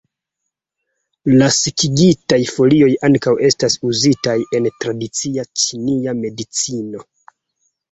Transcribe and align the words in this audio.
La 1.41 1.49
sekigitaj 1.57 2.39
folioj 2.53 2.89
ankaŭ 3.11 3.35
estas 3.51 3.77
uzitaj 3.91 4.35
en 4.61 4.73
tradicia 4.81 5.47
ĉina 5.67 6.19
medicino. 6.25 7.09